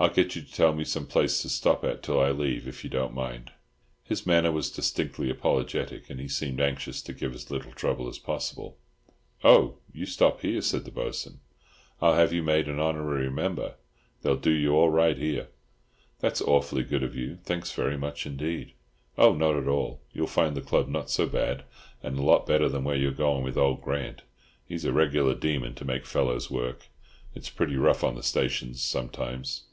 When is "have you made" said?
12.16-12.66